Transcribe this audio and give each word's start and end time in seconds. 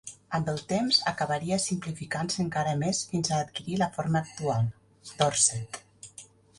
Amb 0.35 0.47
el 0.53 0.61
temps 0.69 0.97
acabaria 1.11 1.59
simplificant-se 1.65 2.41
encara 2.45 2.75
més 2.85 3.03
fins 3.13 3.31
a 3.31 3.39
adquirir 3.43 3.79
la 3.85 3.93
forma 4.01 4.27
actual, 4.27 4.69
Dorset. 5.23 5.85